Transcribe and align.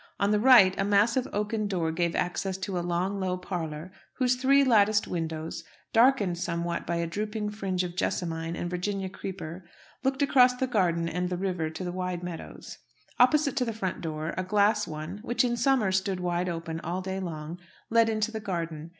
On 0.19 0.31
the 0.31 0.39
right, 0.39 0.73
a 0.79 0.83
massive 0.83 1.27
oaken 1.31 1.67
door 1.67 1.91
gave 1.91 2.15
access 2.15 2.57
to 2.57 2.79
a 2.79 2.81
long, 2.81 3.19
low 3.19 3.37
parlour, 3.37 3.91
whose 4.15 4.33
three 4.35 4.63
latticed 4.63 5.07
windows 5.07 5.63
darkened 5.93 6.39
somewhat 6.39 6.87
by 6.87 6.95
a 6.95 7.05
drooping 7.05 7.51
fringe 7.51 7.83
of 7.83 7.95
jessamine 7.95 8.55
and 8.55 8.67
virginia 8.67 9.09
creeper 9.09 9.63
looked 10.03 10.23
across 10.23 10.55
the 10.55 10.65
garden 10.65 11.07
and 11.07 11.29
the 11.29 11.37
river 11.37 11.69
to 11.69 11.91
wide 11.91 12.23
meadows. 12.23 12.79
Opposite 13.19 13.55
to 13.57 13.63
the 13.65 13.73
front 13.73 14.01
door, 14.01 14.33
a 14.35 14.43
glass 14.43 14.87
one, 14.87 15.19
which 15.21 15.43
in 15.43 15.55
summer 15.55 15.91
stood 15.91 16.19
wide 16.19 16.49
open 16.49 16.79
all 16.79 17.01
day 17.03 17.19
long, 17.19 17.59
led 17.91 18.09
into 18.09 18.31
the 18.31 18.39
garden. 18.39 18.89